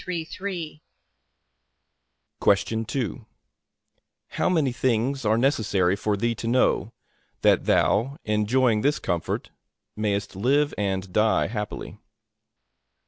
[0.01, 0.81] A.